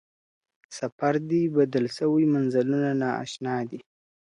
سفر 0.77 1.13
دی 1.29 1.41
بدل 1.55 1.85
سوی، 1.97 2.25
منزلونه 2.33 2.91
نا 3.01 3.09
اشنا 3.23 3.55
دي. 3.69 3.79